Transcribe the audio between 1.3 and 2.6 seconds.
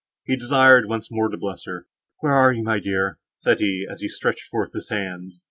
bless her; "Where are